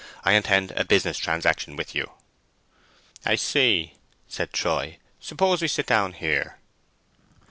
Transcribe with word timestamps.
I 0.25 0.31
intend 0.33 0.71
a 0.71 0.83
business 0.83 1.15
transaction 1.19 1.75
with 1.75 1.93
you." 1.93 2.09
"I 3.23 3.35
see," 3.35 3.97
said 4.27 4.51
Troy. 4.51 4.97
"Suppose 5.19 5.61
we 5.61 5.67
sit 5.67 5.85
down 5.85 6.13
here." 6.13 6.57